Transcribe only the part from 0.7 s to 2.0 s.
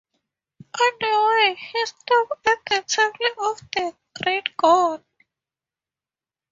On the way, he